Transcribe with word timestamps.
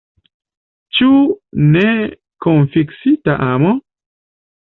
Ĉu 0.99 1.09
nekonfesita 1.75 3.37
amo? 3.49 3.75